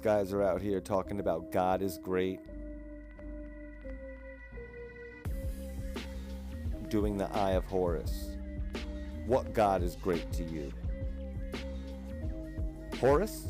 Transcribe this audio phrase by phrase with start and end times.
[0.00, 2.40] guys are out here talking about God is great.
[6.88, 8.30] Doing the Eye of Horus.
[9.26, 10.72] What God is great to you?
[13.00, 13.48] Horus?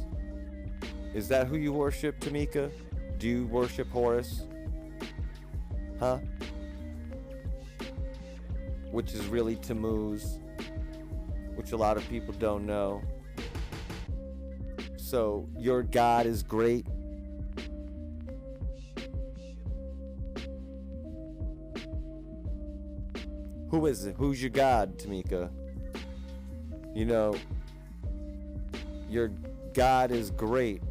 [1.14, 2.70] Is that who you worship, Tamika?
[3.18, 4.42] Do you worship Horus?
[5.98, 6.18] Huh?
[8.90, 10.38] Which is really Tammuz,
[11.54, 13.02] which a lot of people don't know.
[15.06, 16.84] So, your God is great.
[23.70, 24.16] Who is it?
[24.18, 25.48] Who's your God, Tamika?
[26.92, 27.36] You know,
[29.08, 29.28] your
[29.74, 30.82] God is great.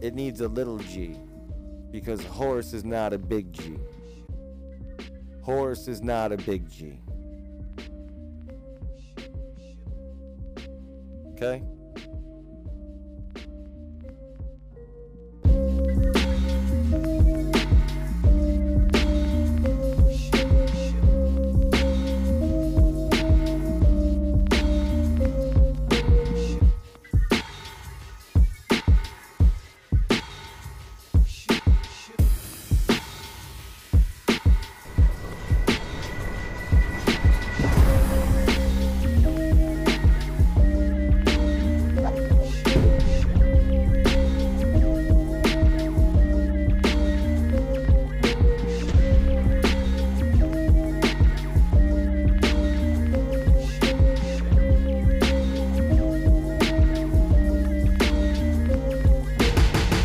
[0.00, 1.18] It needs a little g
[1.90, 3.76] because Horus is not a big G.
[5.42, 7.00] Horus is not a big G.
[11.32, 11.64] Okay?